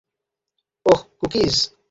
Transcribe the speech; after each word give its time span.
ওহ, 0.85 1.01
cookies? 1.19 1.55